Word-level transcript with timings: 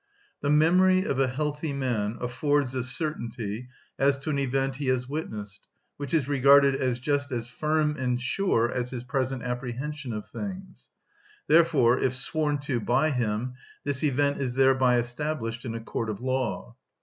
The 0.41 0.49
memory 0.49 1.03
of 1.05 1.19
a 1.19 1.27
healthy 1.27 1.73
man 1.73 2.17
affords 2.19 2.73
a 2.73 2.83
certainty 2.83 3.67
as 3.99 4.17
to 4.17 4.31
an 4.31 4.39
event 4.39 4.77
he 4.77 4.87
has 4.87 5.07
witnessed, 5.07 5.67
which 5.97 6.11
is 6.11 6.27
regarded 6.27 6.73
as 6.73 6.99
just 6.99 7.31
as 7.31 7.47
firm 7.47 7.95
and 7.97 8.19
sure 8.19 8.71
as 8.71 8.89
his 8.89 9.03
present 9.03 9.43
apprehension 9.43 10.11
of 10.11 10.27
things; 10.27 10.89
therefore, 11.45 11.99
if 11.99 12.15
sworn 12.15 12.57
to 12.61 12.79
by 12.79 13.11
him, 13.11 13.53
this 13.83 14.03
event 14.03 14.41
is 14.41 14.55
thereby 14.55 14.97
established 14.97 15.65
in 15.65 15.75
a 15.75 15.79
court 15.79 16.09
of 16.09 16.19
law. 16.19 16.75